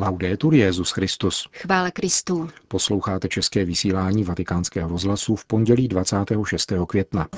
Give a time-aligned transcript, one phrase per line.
[0.00, 1.48] Laudetur Jezus Christus.
[1.52, 2.48] Chvále Kristu.
[2.68, 6.72] Posloucháte české vysílání Vatikánského rozhlasu v pondělí 26.
[6.88, 7.28] května.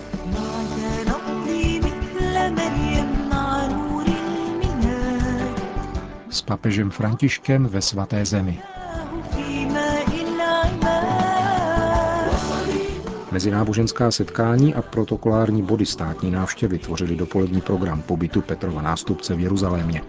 [6.30, 8.60] S papežem Františkem ve svaté zemi.
[13.32, 20.02] Mezináboženská setkání a protokolární body státní návštěvy tvořili dopolední program pobytu Petrova nástupce v Jeruzalémě.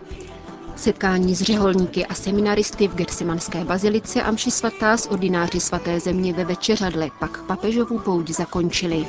[0.76, 6.34] Setkání s řeholníky a seminaristy v Getsemanské bazilice a mši svatá s ordináři svaté země
[6.34, 9.06] ve Večeřadle pak papežovu pouť zakončili.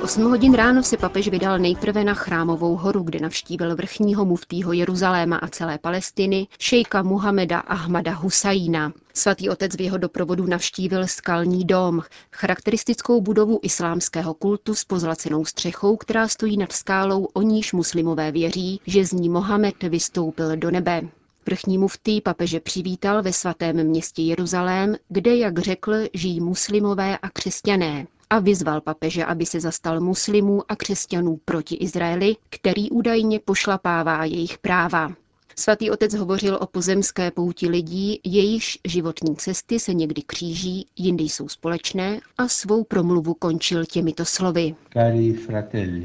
[0.00, 4.72] V 8 hodin ráno se papež vydal nejprve na Chrámovou horu, kde navštívil vrchního muftýho
[4.72, 8.92] Jeruzaléma a celé Palestiny, šejka Muhameda Ahmada Husaína.
[9.14, 15.96] Svatý otec v jeho doprovodu navštívil skalní dom, charakteristickou budovu islámského kultu s pozlacenou střechou,
[15.96, 21.02] která stojí nad skálou, o níž muslimové věří, že z ní Mohamed vystoupil do nebe.
[21.46, 28.06] Vrchní muftý papeže přivítal ve svatém městě Jeruzalém, kde, jak řekl, žijí muslimové a křesťané
[28.30, 34.58] a vyzval papeže, aby se zastal muslimů a křesťanů proti Izraeli, který údajně pošlapává jejich
[34.58, 35.12] práva.
[35.56, 41.48] Svatý otec hovořil o pozemské pouti lidí, jejichž životní cesty se někdy kříží, jindy jsou
[41.48, 44.74] společné a svou promluvu končil těmito slovy.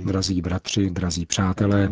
[0.06, 1.92] Drazí bratři, drazí přátelé,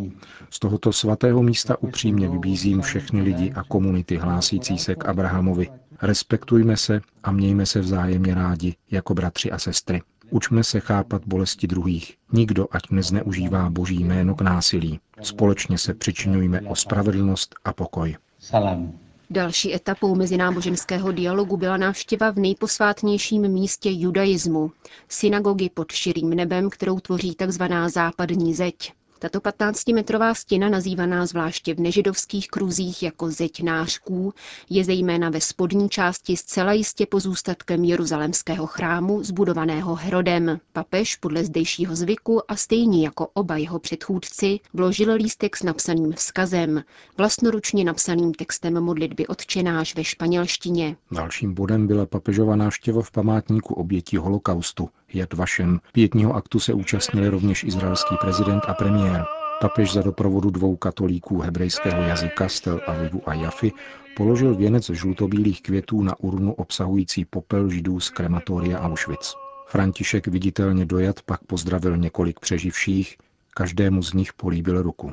[0.50, 5.70] z tohoto svatého místa upřímně vybízím všechny lidi a komunity hlásící se k Abrahamovi.
[6.02, 10.02] Respektujme se a mějme se vzájemně rádi jako bratři a sestry.
[10.34, 12.18] Učme se chápat bolesti druhých.
[12.32, 15.00] Nikdo ať nezneužívá boží jméno k násilí.
[15.22, 18.16] Společně se přičinujme o spravedlnost a pokoj.
[18.40, 18.92] Salam.
[19.30, 24.72] Další etapou mezináboženského dialogu byla návštěva v nejposvátnějším místě judaismu,
[25.10, 27.64] synagogy pod širým nebem, kterou tvoří tzv.
[27.88, 28.94] západní zeď.
[29.24, 34.34] Tato 15-metrová stěna, nazývaná zvláště v nežidovských kruzích jako zeď nářků,
[34.70, 40.60] je zejména ve spodní části zcela jistě pozůstatkem jeruzalemského chrámu, zbudovaného Herodem.
[40.74, 46.84] Papež podle zdejšího zvyku a stejně jako oba jeho předchůdci vložil lístek s napsaným vzkazem,
[47.18, 50.96] vlastnoručně napsaným textem modlitby odčenáš ve španělštině.
[51.12, 55.80] Dalším bodem byla papežova návštěva v památníku obětí holokaustu, Jad Vašem.
[55.92, 59.13] Pětního aktu se účastnili rovněž izraelský prezident a premiér.
[59.62, 63.72] Papež za doprovodu dvou katolíků hebrejského jazyka Stel Avivu a Jafy
[64.18, 69.36] položil věnec žlutobílých květů na urnu obsahující popel židů z krematoria Auschwitz.
[69.68, 73.18] František viditelně dojat pak pozdravil několik přeživších,
[73.54, 75.12] každému z nich políbil ruku.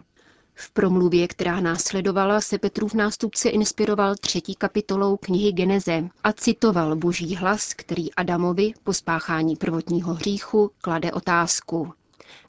[0.54, 7.36] V promluvě, která následovala, se Petrův nástupce inspiroval třetí kapitolou knihy Geneze a citoval boží
[7.36, 11.92] hlas, který Adamovi po spáchání prvotního hříchu klade otázku.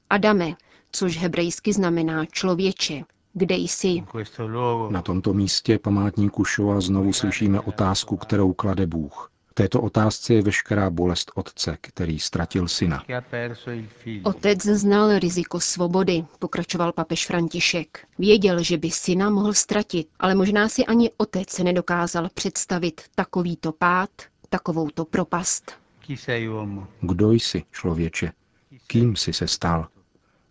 [0.10, 0.56] Adame,
[0.92, 3.04] což hebrejsky znamená člověče,
[3.34, 4.04] kde jsi?
[4.90, 9.32] Na tomto místě památníku Shoa znovu slyšíme otázku, kterou klade Bůh
[9.62, 13.04] této otázce je veškerá bolest otce, který ztratil syna.
[14.24, 18.08] Otec znal riziko svobody, pokračoval papež František.
[18.20, 24.10] Věděl, že by syna mohl ztratit, ale možná si ani otec nedokázal představit takovýto pád,
[24.50, 25.72] takovouto propast.
[27.02, 28.32] Kdo jsi, člověče?
[28.88, 29.88] Kým jsi se stal?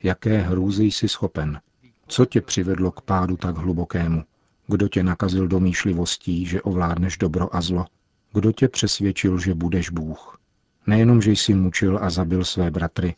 [0.03, 1.61] Jaké hrůzy jsi schopen?
[2.07, 4.25] Co tě přivedlo k pádu tak hlubokému?
[4.67, 7.87] Kdo tě nakazil domýšlivostí, že ovládneš dobro a zlo?
[8.33, 10.39] Kdo tě přesvědčil, že budeš Bůh?
[10.87, 13.15] Nejenom, že jsi mučil a zabil své bratry,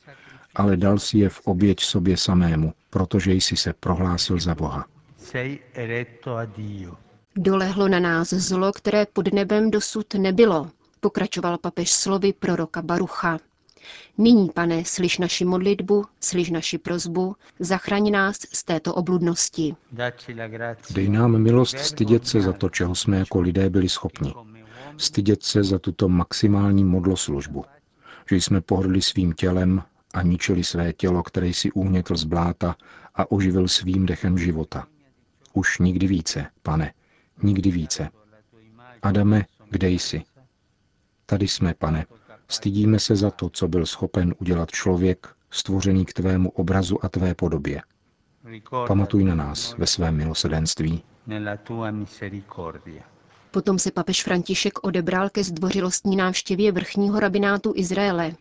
[0.55, 4.87] ale dal si je v oběť sobě samému, protože jsi se prohlásil za Boha.
[7.37, 10.71] Dolehlo na nás zlo, které pod nebem dosud nebylo,
[11.01, 13.39] pokračoval papež slovy proroka Barucha.
[14.19, 19.75] Nyní, pane, slyš naši modlitbu, slyš naši prozbu, zachraň nás z této obludnosti.
[20.95, 24.33] Dej nám milost stydět se za to, čeho jsme jako lidé byli schopni
[24.97, 27.65] stydět se za tuto maximální modloslužbu,
[28.31, 29.83] že jsme pohrdli svým tělem
[30.15, 32.77] a ničili své tělo, které si uhnětl z bláta
[33.15, 34.87] a oživil svým dechem života.
[35.53, 36.93] Už nikdy více, pane,
[37.43, 38.09] nikdy více.
[39.03, 40.23] Adame, kde jsi?
[41.27, 42.07] Tady jsme, pane.
[42.49, 47.35] Stydíme se za to, co byl schopen udělat člověk, stvořený k tvému obrazu a tvé
[47.35, 47.83] podobě.
[48.87, 51.03] Pamatuj na nás ve svém milosedenství.
[53.51, 58.33] Potom se papež František odebral ke zdvořilostní návštěvě vrchního rabinátu Izraele,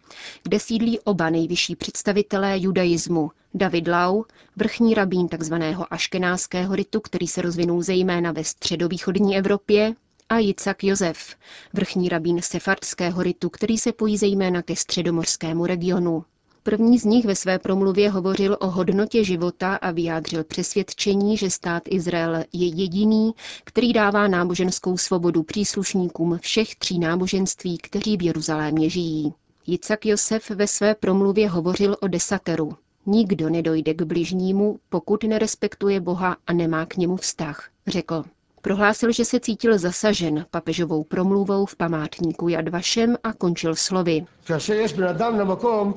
[0.44, 4.24] kde sídlí oba nejvyšší představitelé judaismu, David Lau,
[4.56, 5.54] vrchní rabín tzv.
[5.92, 9.94] aškenáského ritu, který se rozvinul zejména ve středovýchodní Evropě,
[10.32, 11.36] a Jicak Josef,
[11.74, 16.24] vrchní rabín sefardského ritu, který se pojí zejména ke středomořskému regionu.
[16.64, 21.84] První z nich ve své promluvě hovořil o hodnotě života a vyjádřil přesvědčení, že stát
[21.90, 23.32] Izrael je jediný,
[23.64, 29.34] který dává náboženskou svobodu příslušníkům všech tří náboženství, kteří v Jeruzalémě žijí.
[29.68, 32.74] Jicak Josef ve své promluvě hovořil o desateru.
[33.06, 38.24] Nikdo nedojde k bližnímu, pokud nerespektuje Boha a nemá k němu vztah, řekl.
[38.62, 44.26] Prohlásil, že se cítil zasažen papežovou promluvou v památníku Jad Vašem a končil slovy.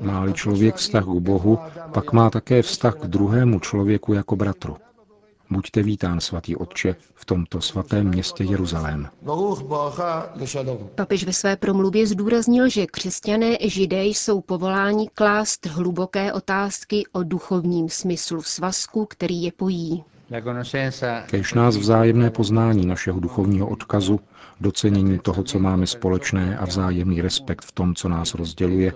[0.01, 1.59] Máli člověk vztah k Bohu,
[1.93, 4.77] pak má také vztah k druhému člověku jako bratru.
[5.51, 9.09] Buďte vítán, svatý otče, v tomto svatém městě Jeruzalém.
[10.95, 17.23] Papež ve své promluvě zdůraznil, že křesťané i židé jsou povoláni klást hluboké otázky o
[17.23, 20.05] duchovním smyslu svazku, který je pojí.
[21.27, 24.21] Kež nás vzájemné poznání našeho duchovního odkazu,
[24.61, 28.93] docenění toho, co máme společné a vzájemný respekt v tom, co nás rozděluje,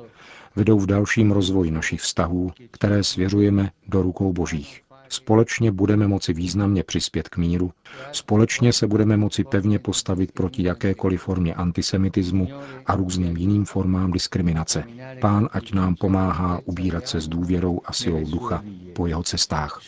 [0.56, 4.82] vedou v dalším rozvoji našich vztahů, které svěřujeme do rukou božích.
[5.08, 7.72] Společně budeme moci významně přispět k míru,
[8.12, 12.48] společně se budeme moci pevně postavit proti jakékoliv formě antisemitismu
[12.86, 14.84] a různým jiným formám diskriminace.
[15.20, 18.62] Pán ať nám pomáhá ubírat se s důvěrou a silou ducha
[18.92, 19.80] po jeho cestách.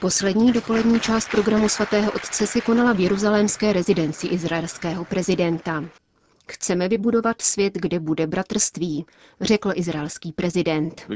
[0.00, 5.84] Poslední dopolední část programu svatého otce se konala v jeruzalémské rezidenci izraelského prezidenta.
[6.50, 9.06] Chceme vybudovat svět, kde bude bratrství,
[9.40, 11.06] řekl izraelský prezident.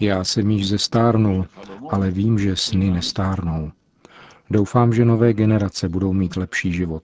[0.00, 1.46] Já jsem již zestárnul,
[1.90, 3.70] ale vím, že sny nestárnou.
[4.50, 7.02] Doufám, že nové generace budou mít lepší život.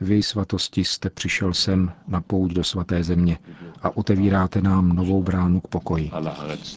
[0.00, 3.38] Vy, svatosti, jste přišel sem na pouť do svaté země
[3.82, 6.10] a otevíráte nám novou bránu k pokoji.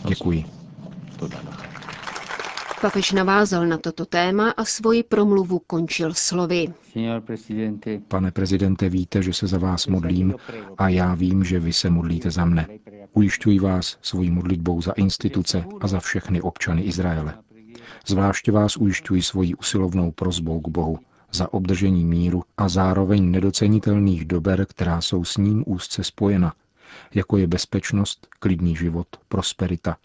[0.08, 0.46] Děkuji.
[2.82, 6.74] Papež navázal na toto téma a svoji promluvu končil slovy.
[8.08, 10.36] Pane prezidente, víte, že se za vás modlím
[10.78, 12.68] a já vím, že vy se modlíte za mne.
[13.14, 17.34] Ujišťuji vás svojí modlitbou za instituce a za všechny občany Izraele.
[18.08, 21.00] Zvláště vás ujišťuji svojí usilovnou prozbou k Bohu
[21.32, 26.54] za obdržení míru a zároveň nedocenitelných dober, která jsou s ním úzce spojena,
[27.14, 29.98] jako je bezpečnost, klidný život, prosperita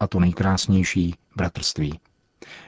[0.00, 2.00] a to nejkrásnější bratrství.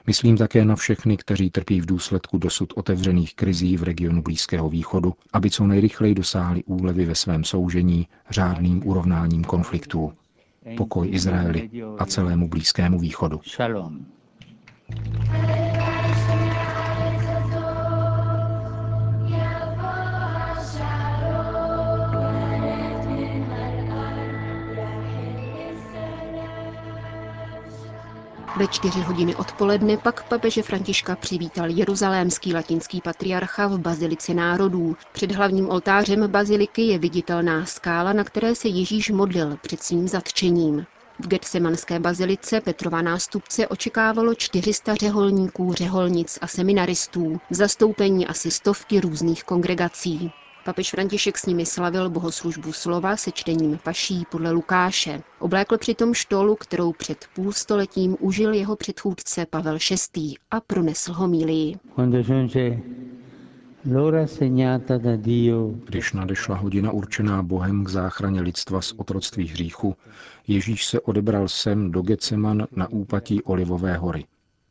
[0.07, 5.15] Myslím také na všechny, kteří trpí v důsledku dosud otevřených krizí v regionu Blízkého východu,
[5.33, 10.13] aby co nejrychleji dosáhli úlevy ve svém soužení řádným urovnáním konfliktů.
[10.77, 13.41] Pokoj Izraeli a celému Blízkému východu.
[13.45, 14.07] Shalom.
[28.63, 34.97] Ve čtyři hodiny odpoledne pak papeže Františka přivítal jeruzalémský latinský patriarcha v Bazilice národů.
[35.13, 40.87] Před hlavním oltářem baziliky je viditelná skála, na které se Ježíš modlil před svým zatčením.
[41.19, 49.45] V Getsemanské bazilice Petrova nástupce očekávalo 400 řeholníků, řeholnic a seminaristů, zastoupení asi stovky různých
[49.45, 50.31] kongregací.
[50.65, 55.23] Papež František s nimi slavil bohoslužbu slova se čtením paší podle Lukáše.
[55.39, 59.79] Oblékl přitom štolu, kterou před půl stoletím užil jeho předchůdce Pavel
[60.17, 60.35] VI.
[60.51, 61.77] a pronesl homílii.
[65.85, 69.97] Když nadešla hodina určená Bohem k záchraně lidstva z otroctví hříchu,
[70.49, 74.25] Ježíš se odebral sem do Geceman na úpatí Olivové hory.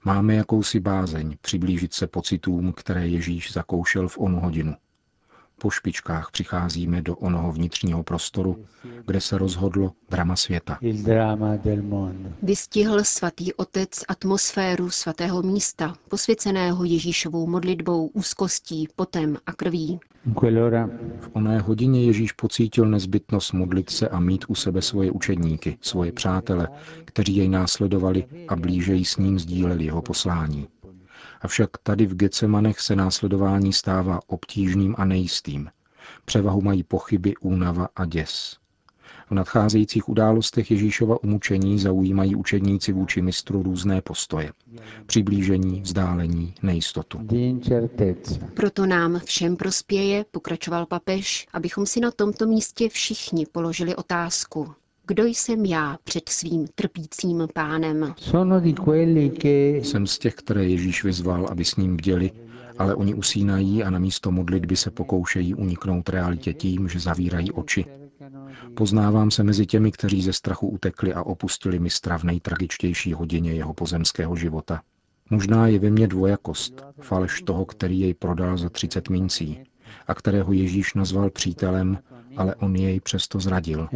[0.05, 4.75] Máme jakousi bázeň přiblížit se pocitům, které Ježíš zakoušel v onu hodinu
[5.61, 8.65] po špičkách přicházíme do onoho vnitřního prostoru,
[9.05, 10.79] kde se rozhodlo drama světa.
[12.41, 19.99] Vystihl svatý otec atmosféru svatého místa, posvěceného Ježíšovou modlitbou, úzkostí, potem a krví.
[21.19, 26.11] V oné hodině Ježíš pocítil nezbytnost modlit se a mít u sebe svoje učedníky, svoje
[26.11, 26.67] přátele,
[27.05, 30.67] kteří jej následovali a blíže s ním sdíleli jeho poslání.
[31.41, 35.69] Avšak tady v Gecemanech se následování stává obtížným a nejistým.
[36.25, 38.57] Převahu mají pochyby, únava a děs.
[39.29, 44.51] V nadcházejících událostech Ježíšova umučení zaujímají učedníci vůči mistru různé postoje.
[45.05, 47.27] Přiblížení, vzdálení, nejistotu.
[48.53, 54.75] Proto nám všem prospěje, pokračoval papež, abychom si na tomto místě všichni položili otázku
[55.07, 58.13] kdo jsem já před svým trpícím pánem.
[59.81, 62.31] Jsem z těch, které Ježíš vyzval, aby s ním bděli,
[62.77, 67.85] ale oni usínají a na místo modlitby se pokoušejí uniknout realitě tím, že zavírají oči.
[68.75, 73.73] Poznávám se mezi těmi, kteří ze strachu utekli a opustili mistra v nejtragičtější hodině jeho
[73.73, 74.81] pozemského života.
[75.29, 79.63] Možná je ve mně dvojakost, faleš toho, který jej prodal za 30 mincí
[80.07, 81.97] a kterého Ježíš nazval přítelem
[82.37, 83.89] ale on jej přesto zradil.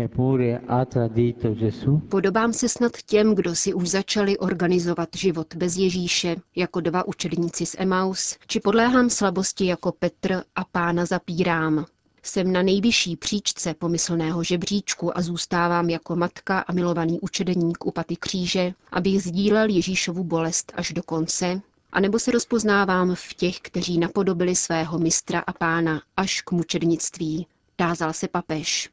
[2.10, 7.66] Podobám se snad těm, kdo si už začali organizovat život bez Ježíše, jako dva učedníci
[7.66, 11.86] z Emaus, či podléhám slabosti jako Petr a pána zapírám.
[12.24, 18.16] Jsem na nejvyšší příčce pomyslného žebříčku a zůstávám jako matka a milovaný učedník u paty
[18.16, 21.62] kříže, abych sdílel Ježíšovu bolest až do konce,
[21.92, 28.14] anebo se rozpoznávám v těch, kteří napodobili svého mistra a pána až k mučednictví, tázal
[28.14, 28.90] se papež.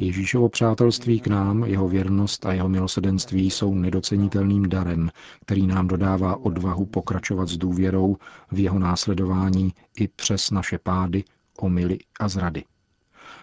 [0.00, 5.10] Ježíšovo přátelství k nám, jeho věrnost a jeho milosedenství jsou nedocenitelným darem,
[5.40, 8.16] který nám dodává odvahu pokračovat s důvěrou
[8.52, 11.24] v jeho následování i přes naše pády,
[11.58, 12.64] omily a zrady.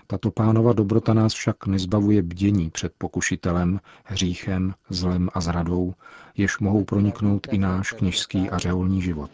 [0.10, 5.94] Tato pánova dobrota nás však nezbavuje bdění před pokušitelem, hříchem, zlem a zradou,
[6.38, 9.32] jež mohou proniknout i náš kněžský a řeholní život.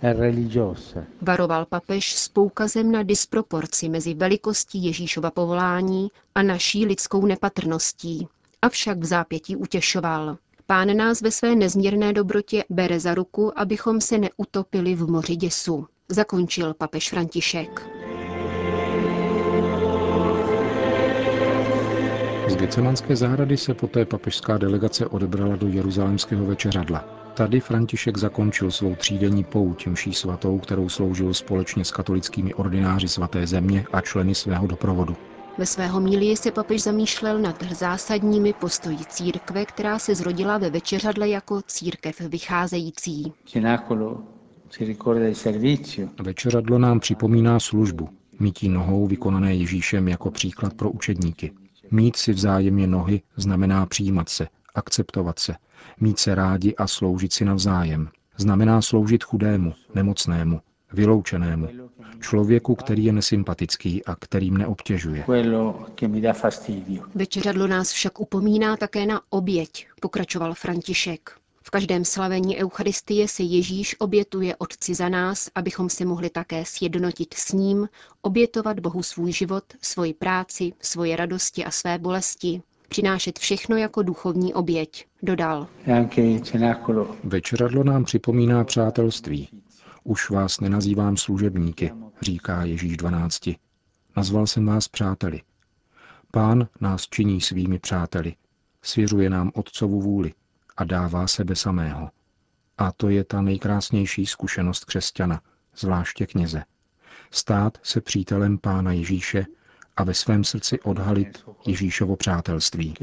[1.21, 8.27] Varoval papež s poukazem na disproporci mezi velikostí Ježíšova povolání a naší lidskou nepatrností,
[8.61, 10.37] avšak v zápětí utěšoval.
[10.65, 15.87] Pán nás ve své nezměrné dobrotě bere za ruku, abychom se neutopili v moři děsu.
[16.09, 18.02] Zakončil papež František.
[22.53, 27.05] Z Gecemanské zahrady se poté papežská delegace odebrala do Jeruzalémského večeřadla.
[27.33, 33.47] Tady František zakončil svou třídenní pouť mší svatou, kterou sloužil společně s katolickými ordináři svaté
[33.47, 35.15] země a členy svého doprovodu.
[35.57, 41.29] Ve svého mílii se papež zamýšlel nad zásadními postoji církve, která se zrodila ve večeřadle
[41.29, 43.33] jako církev vycházející.
[46.21, 51.51] Večeřadlo nám připomíná službu, mytí nohou vykonané Ježíšem jako příklad pro učedníky.
[51.93, 55.55] Mít si vzájemně nohy znamená přijímat se, akceptovat se,
[55.99, 58.09] mít se rádi a sloužit si navzájem.
[58.37, 60.61] Znamená sloužit chudému, nemocnému,
[60.93, 61.67] vyloučenému,
[62.19, 65.25] člověku, který je nesympatický a kterým neobtěžuje.
[67.15, 71.42] Večeřadlo nás však upomíná také na oběť, pokračoval František.
[71.65, 77.33] V každém slavení Eucharistie se Ježíš obětuje Otci za nás, abychom se mohli také sjednotit
[77.33, 77.89] s ním,
[78.21, 84.53] obětovat Bohu svůj život, svoji práci, svoje radosti a své bolesti, přinášet všechno jako duchovní
[84.53, 85.67] oběť, dodal.
[87.23, 89.49] Večeradlo nám připomíná přátelství.
[90.03, 91.91] Už vás nenazývám služebníky,
[92.21, 93.49] říká Ježíš 12.
[94.17, 95.41] Nazval jsem vás přáteli.
[96.31, 98.35] Pán nás činí svými přáteli.
[98.81, 100.33] Svěřuje nám Otcovu vůli
[100.77, 102.09] a dává sebe samého.
[102.77, 105.41] A to je ta nejkrásnější zkušenost křesťana,
[105.77, 106.63] zvláště kněze.
[107.31, 109.45] Stát se přítelem Pána Ježíše
[109.97, 112.93] a ve svém srdci odhalit Ježíšovo přátelství.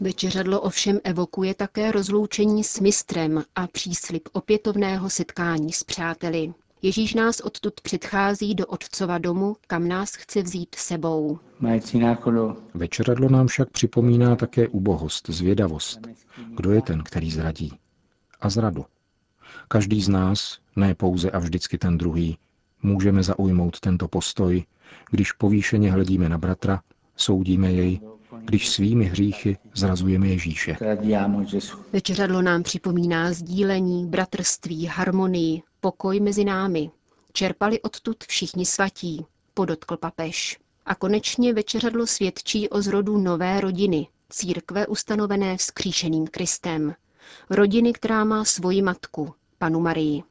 [0.00, 6.52] Večeřadlo ovšem evokuje také rozloučení s mistrem a příslip opětovného setkání s přáteli.
[6.82, 11.38] Ježíš nás odtud předchází do Otcova domu, kam nás chce vzít sebou.
[12.74, 16.00] Večeradlo nám však připomíná také ubohost, zvědavost.
[16.56, 17.72] Kdo je ten, který zradí?
[18.40, 18.84] A zradu.
[19.68, 22.38] Každý z nás, ne pouze a vždycky ten druhý,
[22.82, 24.64] můžeme zaujmout tento postoj,
[25.10, 26.80] když povýšeně hledíme na bratra,
[27.16, 28.00] soudíme jej,
[28.44, 30.76] když svými hříchy zrazujeme Ježíše.
[31.92, 36.90] Večeřadlo nám připomíná sdílení, bratrství, harmonii, pokoj mezi námi.
[37.32, 40.58] Čerpali odtud všichni svatí, podotkl papež.
[40.86, 46.94] A konečně večeřadlo svědčí o zrodu nové rodiny, církve ustanovené vzkříšeným Kristem.
[47.50, 50.22] Rodiny, která má svoji matku, panu Marii.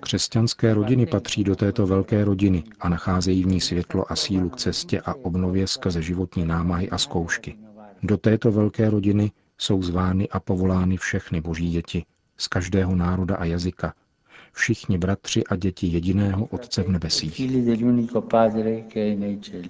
[0.00, 4.56] Křesťanské rodiny patří do této velké rodiny a nacházejí v ní světlo a sílu k
[4.56, 7.58] cestě a obnově skrze životní námahy a zkoušky.
[8.02, 12.04] Do této velké rodiny jsou zvány a povolány všechny boží děti
[12.36, 13.94] z každého národa a jazyka,
[14.52, 17.42] všichni bratři a děti jediného Otce v nebesích.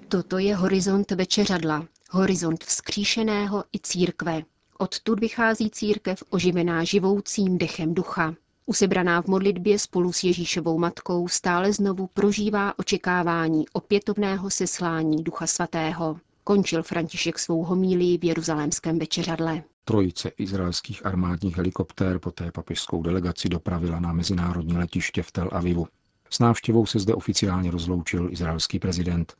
[0.08, 4.42] Toto je horizont večeřadla, horizont vzkříšeného i církve.
[4.78, 8.34] Odtud vychází církev oživená živoucím dechem ducha.
[8.66, 16.16] Usebraná v modlitbě spolu s Ježíšovou matkou stále znovu prožívá očekávání opětovného seslání Ducha Svatého.
[16.44, 19.62] Končil František svou homílii v Jeruzalémském večeřadle.
[19.84, 25.86] Trojice izraelských armádních helikoptér poté papežskou delegaci dopravila na mezinárodní letiště v Tel Avivu.
[26.30, 29.34] S návštěvou se zde oficiálně rozloučil izraelský prezident.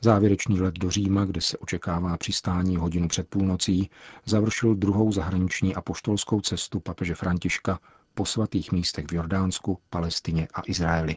[0.00, 3.90] Závěrečný let do Říma, kde se očekává přistání hodinu před půlnocí,
[4.24, 7.78] završil druhou zahraniční a poštolskou cestu papeže Františka
[8.14, 11.16] po svatých místech v Jordánsku, Palestině a Izraeli.